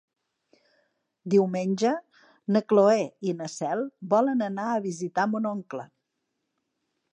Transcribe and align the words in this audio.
Diumenge 1.33 1.91
na 2.57 2.63
Cloè 2.73 2.97
i 3.31 3.35
na 3.43 3.51
Cel 3.57 3.85
volen 4.15 4.43
anar 4.49 4.67
a 4.79 4.83
visitar 4.89 5.29
mon 5.37 5.49
oncle. 5.55 5.89